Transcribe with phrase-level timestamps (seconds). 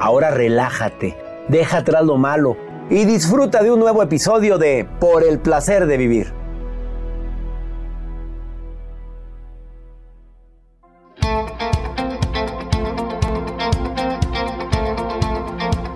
[0.00, 1.18] Ahora relájate,
[1.48, 2.56] deja atrás lo malo
[2.88, 6.32] y disfruta de un nuevo episodio de Por el placer de vivir.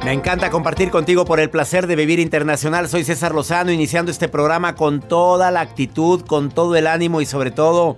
[0.05, 2.89] Me encanta compartir contigo por el placer de vivir internacional.
[2.89, 7.27] Soy César Lozano, iniciando este programa con toda la actitud, con todo el ánimo y
[7.27, 7.97] sobre todo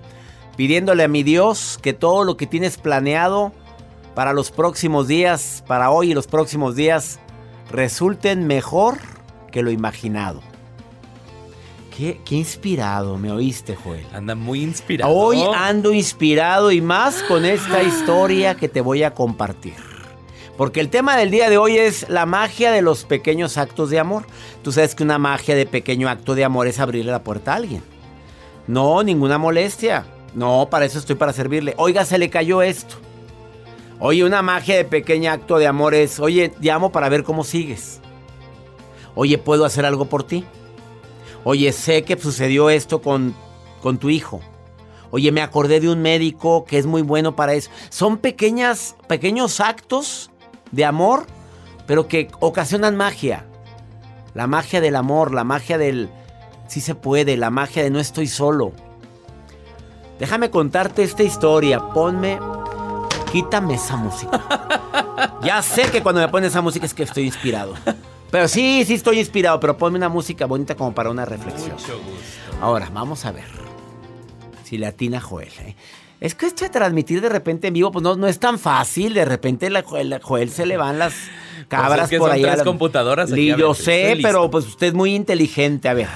[0.54, 3.52] pidiéndole a mi Dios que todo lo que tienes planeado
[4.14, 7.18] para los próximos días, para hoy y los próximos días,
[7.70, 8.98] resulten mejor
[9.50, 10.40] que lo imaginado.
[11.96, 14.06] Qué, qué inspirado, me oíste, Joel.
[14.12, 15.12] Anda muy inspirado.
[15.12, 19.74] Hoy ando inspirado y más con esta historia que te voy a compartir.
[20.56, 23.98] Porque el tema del día de hoy es la magia de los pequeños actos de
[23.98, 24.26] amor.
[24.62, 27.56] Tú sabes que una magia de pequeño acto de amor es abrirle la puerta a
[27.56, 27.82] alguien.
[28.66, 30.06] No, ninguna molestia.
[30.34, 31.74] No, para eso estoy para servirle.
[31.76, 32.96] Oiga, se le cayó esto.
[34.00, 38.00] Oye, una magia de pequeño acto de amor es, oye, llamo para ver cómo sigues.
[39.14, 40.44] Oye, ¿puedo hacer algo por ti?
[41.44, 43.34] Oye, sé que sucedió esto con,
[43.82, 44.40] con tu hijo.
[45.10, 47.70] Oye, me acordé de un médico que es muy bueno para eso.
[47.88, 50.30] Son pequeñas, pequeños actos
[50.72, 51.26] de amor,
[51.86, 53.46] pero que ocasionan magia.
[54.34, 56.10] La magia del amor, la magia del
[56.66, 58.72] sí se puede, la magia de no estoy solo.
[60.18, 61.90] Déjame contarte esta historia.
[61.90, 62.40] Ponme,
[63.34, 64.40] quítame esa música.
[65.42, 67.74] ya sé que cuando me pones esa música es que estoy inspirado.
[68.30, 71.76] Pero sí, sí estoy inspirado, pero ponme una música bonita como para una reflexión.
[72.60, 73.48] Ahora, vamos a ver
[74.62, 75.48] si le atina Joel.
[75.62, 75.74] ¿eh?
[76.20, 79.14] Es que esto de transmitir de repente en vivo, pues no, no es tan fácil.
[79.14, 81.14] De repente la Joel, Joel se le van las
[81.68, 82.42] cabras Pues es que por son ahí.
[82.42, 85.88] tres a la- computadoras aquí yo sé, pero pues usted es muy inteligente.
[85.88, 86.08] A ver,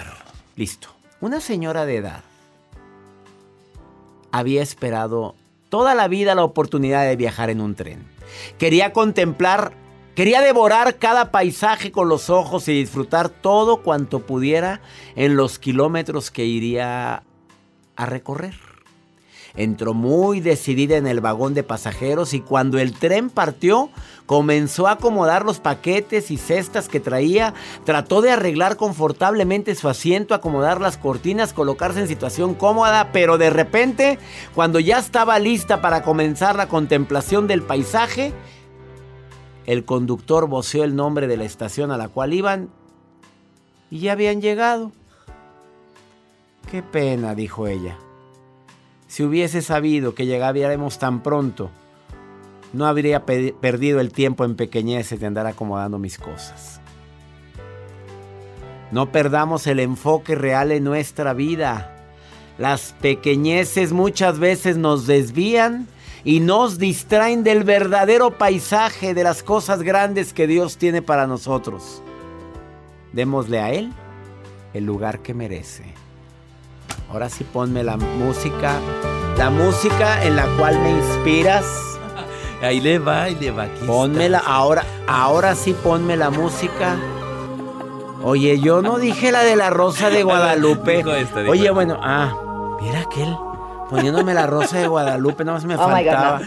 [0.55, 0.89] listo.
[1.21, 2.23] Una señora de edad
[4.31, 5.35] había esperado
[5.69, 8.07] toda la vida la oportunidad de viajar en un tren.
[8.59, 9.73] Quería contemplar,
[10.15, 14.81] quería devorar cada paisaje con los ojos y disfrutar todo cuanto pudiera
[15.17, 17.23] en los kilómetros que iría
[17.97, 18.68] a recorrer.
[19.59, 23.91] Entró muy decidida en el vagón de pasajeros y cuando el tren partió,
[24.25, 27.55] comenzó a acomodar los paquetes y cestas que traía,
[27.85, 33.51] trató de arreglar confortablemente su asiento, acomodar las cortinas, colocarse en situación cómoda, pero de
[33.51, 34.21] repente,
[34.55, 38.33] cuando ya estaba lista para comenzar la contemplación del paisaje,
[39.67, 42.69] el conductor voceó el nombre de la estación a la cual iban
[43.91, 44.93] y ya habían llegado.
[46.71, 47.99] Qué pena, dijo ella.
[49.19, 51.73] Si hubiese sabido que llegaríamos tan pronto,
[52.73, 56.81] no habría pe- perdido el tiempo en pequeñeces de andar acomodando mis cosas.
[58.93, 61.97] No perdamos el enfoque real en nuestra vida.
[62.59, 65.89] Las pequeñeces muchas veces nos desvían
[66.23, 72.05] y nos distraen del verdadero paisaje, de las cosas grandes que Dios tiene para nosotros.
[73.13, 73.93] Démosle a Él
[74.75, 75.83] el lugar que merece.
[77.11, 78.75] Ahora sí ponme la música,
[79.37, 81.65] la música en la cual me inspiras.
[82.63, 83.65] Ahí le va, ahí le va.
[83.65, 86.97] Aquí Pónmela, ahora, ahora sí ponme la música.
[88.23, 90.97] Oye, yo no dije la de la rosa de Guadalupe.
[90.97, 92.35] Dijo esta, dijo Oye, bueno, ah,
[92.81, 93.37] mira aquel
[93.89, 96.41] poniéndome la rosa de Guadalupe, nada más me Oh God, faltaba.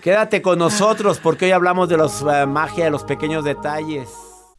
[0.00, 4.10] Quédate con nosotros porque hoy hablamos de los eh, magia de los pequeños detalles.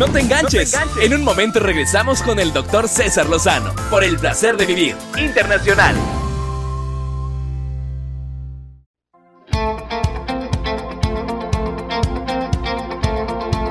[0.00, 0.74] No te enganches.
[1.02, 5.94] En un momento regresamos con el doctor César Lozano por el placer de vivir internacional.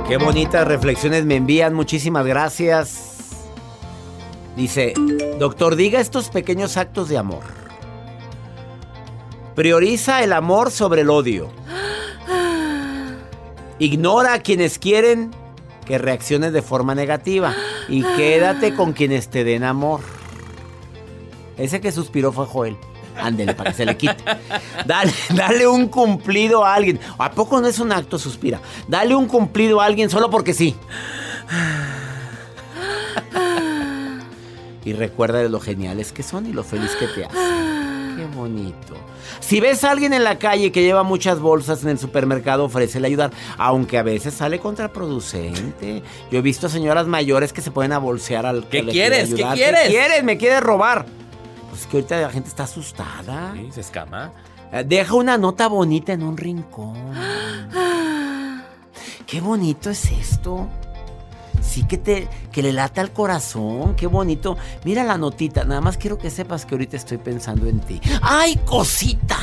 [0.07, 3.47] Qué bonitas reflexiones me envían, muchísimas gracias.
[4.55, 4.93] Dice,
[5.39, 7.41] doctor, diga estos pequeños actos de amor.
[9.55, 11.49] Prioriza el amor sobre el odio.
[13.79, 15.31] Ignora a quienes quieren
[15.89, 17.55] que reacciones de forma negativa
[17.87, 20.01] y quédate con quienes te den amor.
[21.57, 22.77] Ese que suspiró fue Joel.
[23.17, 24.23] Ándele para que se le quite.
[24.85, 26.99] Dale, dale un cumplido a alguien.
[27.17, 28.61] ¿A poco no es un acto suspira?
[28.87, 30.75] Dale un cumplido a alguien solo porque sí.
[34.85, 37.48] Y recuerda de lo geniales que son y lo feliz que te hacen.
[38.39, 38.93] Qué bonito.
[39.41, 43.07] Si ves a alguien en la calle que lleva muchas bolsas en el supermercado, ofrécele
[43.07, 46.01] ayudar, aunque a veces sale contraproducente.
[46.31, 49.15] Yo he visto señoras mayores que se pueden a bolsear al que ¿Qué le quiere
[49.17, 49.29] quieres?
[49.33, 49.55] ¿Qué ayudar.
[49.55, 49.87] quieres?
[49.89, 50.23] quieres?
[50.23, 51.05] ¿Me quieres robar?
[51.69, 53.53] Pues que ahorita la gente está asustada.
[53.55, 54.31] Sí, se escama.
[54.71, 56.95] Eh, Deja una nota bonita en un rincón.
[59.27, 60.67] Qué bonito es esto.
[61.61, 64.57] Sí que te que le lata al corazón, qué bonito.
[64.83, 68.01] Mira la notita, nada más quiero que sepas que ahorita estoy pensando en ti.
[68.21, 69.37] ¡Ay, cosita!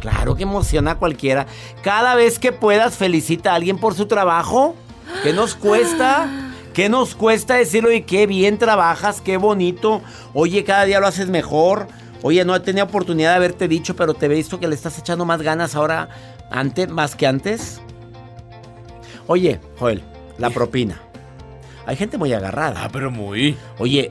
[0.00, 1.46] Claro que emociona a cualquiera.
[1.82, 4.76] Cada vez que puedas felicita a alguien por su trabajo.
[5.22, 6.28] ¿Qué nos cuesta?
[6.76, 10.02] ¿Qué nos cuesta decirlo y qué bien trabajas, qué bonito?
[10.34, 11.88] Oye, cada día lo haces mejor.
[12.22, 15.24] Oye, no tenido oportunidad de haberte dicho, pero te he visto que le estás echando
[15.24, 16.10] más ganas ahora,
[16.50, 17.80] antes, más que antes.
[19.26, 20.02] Oye, Joel,
[20.36, 21.00] la propina.
[21.86, 22.82] Hay gente muy agarrada.
[22.84, 23.56] Ah, pero muy.
[23.78, 24.10] Oye,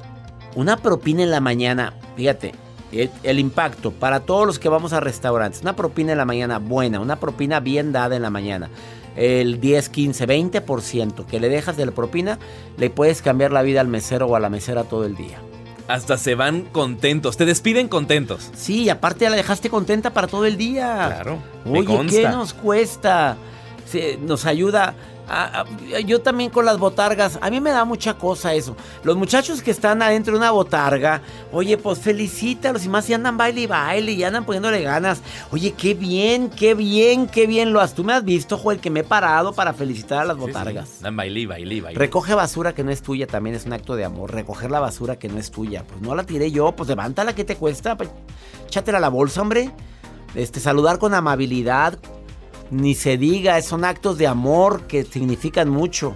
[0.55, 2.53] una propina en la mañana, fíjate,
[2.91, 5.62] el, el impacto para todos los que vamos a restaurantes.
[5.62, 8.70] Una propina en la mañana buena, una propina bien dada en la mañana.
[9.17, 12.38] El 10, 15, 20% que le dejas de la propina,
[12.77, 15.38] le puedes cambiar la vida al mesero o a la mesera todo el día.
[15.88, 17.38] Hasta se van contentos.
[17.38, 18.50] Te despiden contentos.
[18.55, 21.05] Sí, aparte ya la dejaste contenta para todo el día.
[21.08, 21.38] Claro.
[21.63, 22.17] me Oye, consta.
[22.22, 23.38] ¿qué nos cuesta?
[23.86, 24.96] Se- nos ayuda.
[25.27, 28.75] A- a- yo también con las botargas, a mí me da mucha cosa eso.
[29.03, 33.38] Los muchachos que están adentro de una botarga, oye, pues felicítalos y más si andan
[33.38, 35.22] baile y baile y andan poniéndole ganas.
[35.51, 37.94] Oye, qué bien, qué bien, qué bien lo has.
[37.96, 40.48] Tú me has visto, Joel, que me he parado para felicitar a las Sí, sí.
[40.48, 41.01] botargas.
[41.01, 42.00] Dan baile, baile, baile.
[42.00, 44.32] Recoge basura que no es tuya, también es un acto de amor.
[44.34, 45.84] Recoger la basura que no es tuya.
[45.88, 47.98] Pues no la tiré yo, pues levántala, ¿qué te cuesta?
[47.98, 48.10] Pues,
[48.67, 49.72] échatela a la bolsa, hombre.
[50.36, 51.98] Este, saludar con amabilidad.
[52.72, 56.15] Ni se diga, son actos de amor que significan mucho.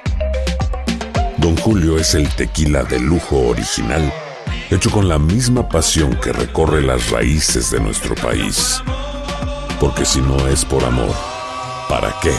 [1.41, 4.13] Don Julio es el tequila de lujo original,
[4.69, 8.79] hecho con la misma pasión que recorre las raíces de nuestro país.
[9.79, 11.09] Porque si no es por amor,
[11.89, 12.31] ¿para qué?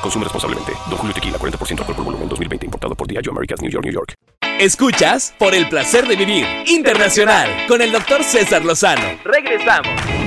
[0.00, 0.74] Consume responsablemente.
[0.88, 2.66] Don Julio Tequila, 40% alcohol por volumen, 2020.
[2.66, 4.14] Importado por Diageo Americas, New York, New York.
[4.60, 9.18] Escuchas por el placer de vivir internacional con el doctor César Lozano.
[9.24, 10.25] Regresamos.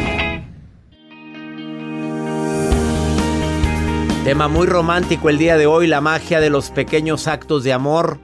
[4.30, 8.20] Tema muy romántico el día de hoy, la magia de los pequeños actos de amor.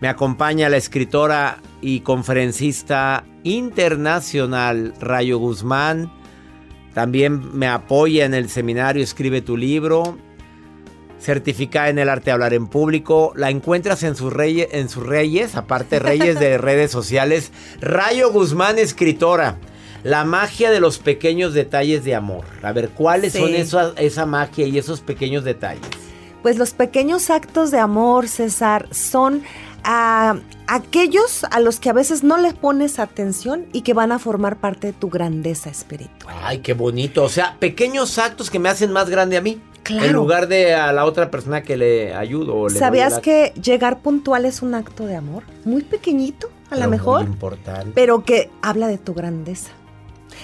[0.00, 6.10] Me acompaña la escritora y conferencista internacional Rayo Guzmán.
[6.94, 10.16] También me apoya en el seminario Escribe tu libro.
[11.20, 13.34] Certificada en el arte de hablar en público.
[13.36, 17.52] La encuentras en sus reyes, en sus reyes aparte reyes de redes sociales.
[17.82, 19.58] Rayo Guzmán, escritora.
[20.06, 22.44] La magia de los pequeños detalles de amor.
[22.62, 23.40] A ver, ¿cuáles Sí.
[23.40, 25.82] son esa, esa magia y esos pequeños detalles?
[26.42, 29.42] Pues los pequeños actos de amor, César, son
[29.82, 30.36] ah,
[30.68, 34.56] aquellos a los que a veces no les pones atención y que van a formar
[34.56, 36.34] parte de tu grandeza espiritual.
[36.42, 37.24] Ay, qué bonito.
[37.24, 39.60] O sea, pequeños actos que me hacen más grande a mí.
[39.82, 40.06] Claro.
[40.06, 42.56] En lugar de a la otra persona que le ayudo.
[42.56, 45.44] o le ¿Sabías la- que llegar puntual es un acto de amor?
[45.64, 47.92] Muy pequeñito, a lo muy mejor, importante.
[47.94, 49.70] pero que habla de tu grandeza.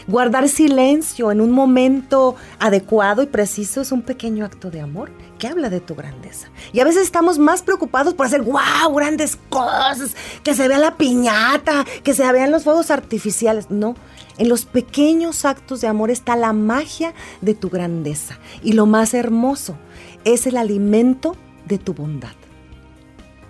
[0.07, 5.49] Guardar silencio en un momento adecuado y preciso es un pequeño acto de amor que
[5.49, 6.49] habla de tu grandeza.
[6.73, 10.97] Y a veces estamos más preocupados por hacer, wow, grandes cosas, que se vea la
[10.97, 13.71] piñata, que se vean los fuegos artificiales.
[13.71, 13.97] No,
[14.39, 18.39] en los pequeños actos de amor está la magia de tu grandeza.
[18.63, 19.77] Y lo más hermoso
[20.25, 22.35] es el alimento de tu bondad.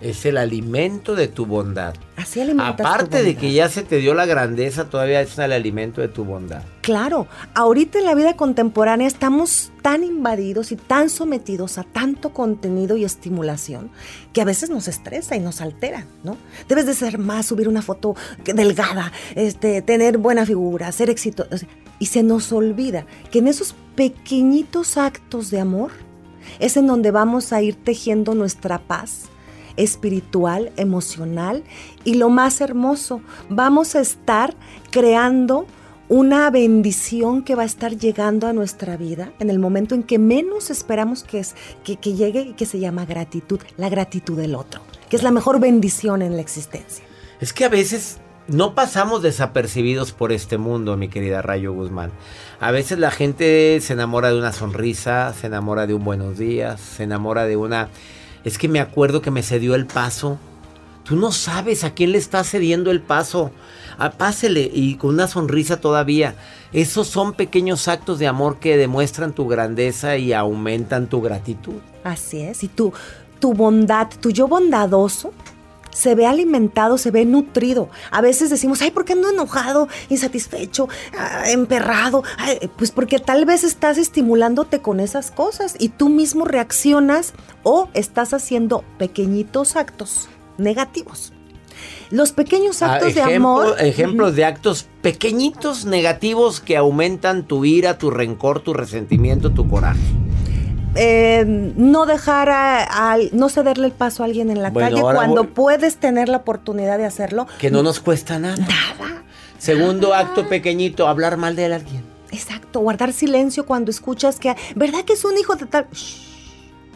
[0.03, 1.93] Es el alimento de tu bondad.
[2.17, 3.39] Así alimentas tu Aparte de bondad.
[3.39, 6.61] que ya se te dio la grandeza, todavía es el alimento de tu bondad.
[6.81, 12.97] Claro, ahorita en la vida contemporánea estamos tan invadidos y tan sometidos a tanto contenido
[12.97, 13.91] y estimulación
[14.33, 16.35] que a veces nos estresa y nos altera, ¿no?
[16.67, 21.65] Debes de ser más, subir una foto delgada, este, tener buena figura, ser exitoso.
[21.99, 25.91] Y se nos olvida que en esos pequeñitos actos de amor
[26.59, 29.29] es en donde vamos a ir tejiendo nuestra paz
[29.77, 31.63] espiritual, emocional
[32.03, 34.55] y lo más hermoso, vamos a estar
[34.91, 35.65] creando
[36.09, 40.19] una bendición que va a estar llegando a nuestra vida en el momento en que
[40.19, 44.55] menos esperamos que, es, que, que llegue y que se llama gratitud, la gratitud del
[44.55, 47.03] otro, que es la mejor bendición en la existencia.
[47.39, 52.11] Es que a veces no pasamos desapercibidos por este mundo, mi querida Rayo Guzmán.
[52.59, 56.79] A veces la gente se enamora de una sonrisa, se enamora de un buenos días,
[56.79, 57.89] se enamora de una...
[58.43, 60.37] Es que me acuerdo que me cedió el paso.
[61.03, 63.51] Tú no sabes a quién le estás cediendo el paso.
[63.97, 66.35] Ah, pásele y con una sonrisa todavía.
[66.71, 71.75] Esos son pequeños actos de amor que demuestran tu grandeza y aumentan tu gratitud.
[72.03, 72.93] Así es, y tu,
[73.39, 75.33] tu bondad, tu yo bondadoso,
[75.93, 77.89] se ve alimentado, se ve nutrido.
[78.11, 82.23] A veces decimos, ay, ¿por qué ando enojado, insatisfecho, ah, emperrado?
[82.37, 87.33] Ay, pues porque tal vez estás estimulándote con esas cosas y tú mismo reaccionas
[87.63, 91.33] o estás haciendo pequeñitos actos negativos.
[92.11, 93.75] Los pequeños Ah, actos de amor.
[93.79, 99.99] Ejemplos de actos pequeñitos negativos que aumentan tu ira, tu rencor, tu resentimiento, tu coraje.
[100.95, 101.43] Eh,
[101.75, 105.43] no dejar a, a- no cederle el paso a alguien en la Bueno, calle cuando
[105.43, 107.47] voy- puedes tener la oportunidad de hacerlo.
[107.59, 108.57] Que no nos cuesta nada.
[108.57, 109.23] Nada.
[109.57, 112.03] Segundo acto pequeñito, hablar mal de alguien.
[112.31, 115.87] Exacto, guardar silencio cuando escuchas que, ¿verdad que es un hijo de tal?
[115.93, 116.17] Shh,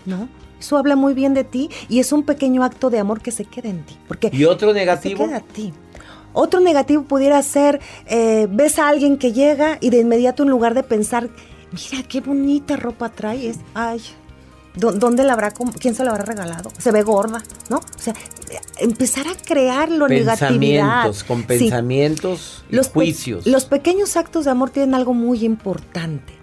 [0.06, 0.28] no,
[0.60, 3.46] eso habla muy bien de ti y es un pequeño acto de amor que se
[3.46, 3.96] queda en ti.
[4.08, 5.26] Porque ¿Y otro se negativo?
[5.26, 5.74] queda a ti.
[6.34, 10.74] Otro negativo pudiera ser, eh, ves a alguien que llega y de inmediato en lugar
[10.74, 11.30] de pensar,
[11.72, 14.02] mira qué bonita ropa traes, ay,
[14.76, 16.70] ¿Dó- ¿Dónde la habrá, quién se la habrá regalado?
[16.78, 17.78] Se ve gorda, ¿no?
[17.78, 18.14] O sea,
[18.78, 21.02] empezar a crear lo negatividad.
[21.06, 21.44] Pensamientos, con Sí.
[21.48, 23.48] pensamientos y Los pe- juicios.
[23.48, 26.34] los pequeños actos de amor tienen algo muy importante,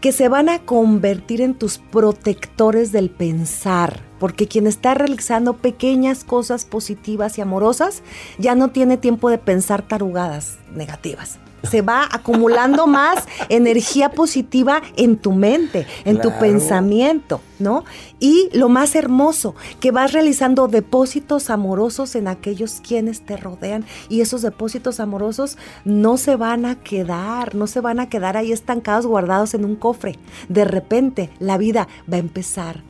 [0.00, 6.24] que se van a convertir en tus protectores del pensar, porque quien está realizando pequeñas
[6.24, 8.02] cosas positivas y amorosas
[8.38, 11.38] ya no tiene tiempo de pensar tarugadas negativas.
[11.70, 17.84] Se va acumulando más energía positiva en tu mente, en tu pensamiento, ¿no?
[18.20, 24.20] Y lo más hermoso, que vas realizando depósitos amorosos en aquellos quienes te rodean y
[24.20, 29.06] esos depósitos amorosos no se van a quedar, no se van a quedar ahí estancados,
[29.06, 30.18] guardados en un cofre.
[30.48, 32.82] De repente la vida va a empezar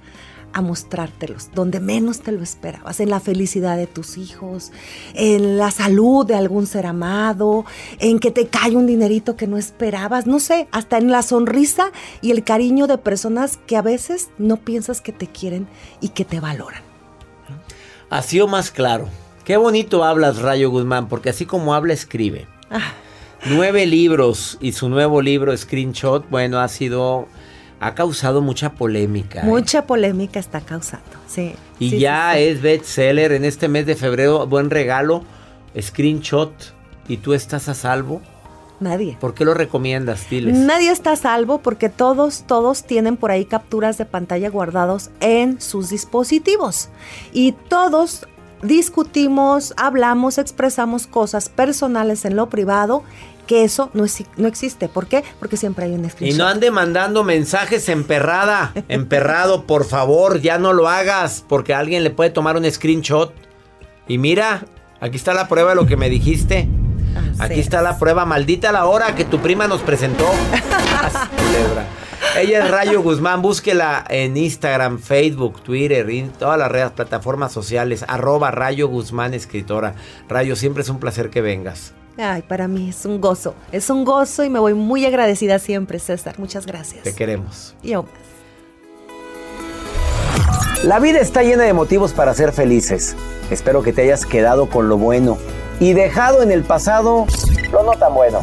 [0.54, 4.72] a mostrártelos donde menos te lo esperabas, en la felicidad de tus hijos,
[5.14, 7.64] en la salud de algún ser amado,
[7.98, 11.90] en que te cae un dinerito que no esperabas, no sé, hasta en la sonrisa
[12.22, 15.66] y el cariño de personas que a veces no piensas que te quieren
[16.00, 16.82] y que te valoran.
[18.08, 19.08] Así o más claro.
[19.44, 22.46] Qué bonito hablas, Rayo Guzmán, porque así como habla, escribe.
[22.70, 22.92] Ah.
[23.46, 27.28] Nueve libros y su nuevo libro, Screenshot, bueno, ha sido.
[27.84, 29.42] Ha causado mucha polémica.
[29.42, 29.44] ¿eh?
[29.44, 31.54] Mucha polémica está causando, sí.
[31.78, 32.44] Y sí, ya sí, sí.
[32.44, 34.46] es bestseller en este mes de febrero.
[34.46, 35.22] Buen regalo.
[35.78, 36.52] Screenshot.
[37.08, 38.22] ¿Y tú estás a salvo?
[38.80, 39.18] Nadie.
[39.20, 40.30] ¿Por qué lo recomiendas?
[40.30, 40.56] Diles.
[40.56, 45.60] Nadie está a salvo porque todos, todos tienen por ahí capturas de pantalla guardados en
[45.60, 46.88] sus dispositivos.
[47.34, 48.26] Y todos
[48.62, 53.04] discutimos, hablamos, expresamos cosas personales en lo privado,
[53.44, 54.88] que eso no, es- no existe.
[54.88, 55.22] ¿Por qué?
[55.38, 56.38] Porque siempre hay un Y screenshot.
[56.38, 62.10] no ande mandando mensajes emperrada, emperrado, por favor, ya no lo hagas, porque alguien le
[62.10, 63.32] puede tomar un screenshot.
[64.08, 64.64] Y mira,
[65.00, 66.68] aquí está la prueba de lo que me dijiste.
[67.38, 70.26] Aquí está la prueba, maldita la hora que tu prima nos presentó.
[72.36, 77.52] Ella es Rayo Guzmán, búsquela en Instagram, Facebook, Twitter y en todas las redes, plataformas
[77.52, 79.94] sociales, arroba Rayo Guzmán Escritora.
[80.28, 81.92] Rayo, siempre es un placer que vengas.
[82.16, 83.54] Ay, para mí es un gozo.
[83.72, 86.38] Es un gozo y me voy muy agradecida siempre, César.
[86.38, 87.02] Muchas gracias.
[87.02, 87.74] Te queremos.
[87.82, 88.04] Yo.
[90.84, 93.16] La vida está llena de motivos para ser felices.
[93.50, 95.38] Espero que te hayas quedado con lo bueno
[95.80, 97.26] y dejado en el pasado
[97.72, 98.40] lo no tan bueno.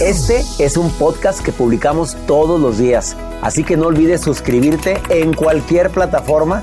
[0.00, 5.34] Este es un podcast que publicamos todos los días, así que no olvides suscribirte en
[5.34, 6.62] cualquier plataforma